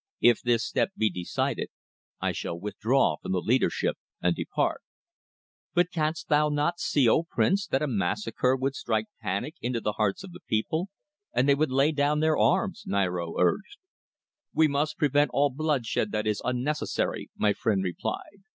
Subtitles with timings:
[0.21, 1.69] If this step be decided,
[2.19, 4.81] I shall withdraw from the leadership and depart."
[5.75, 9.91] "But canst thou not see, O Prince, that a massacre would strike panic into the
[10.01, 10.89] hearts of the people,
[11.33, 13.77] and they would lay down their arms," Niaro urged.
[14.55, 18.41] "We must prevent all bloodshed that is unnecessary," my friend replied.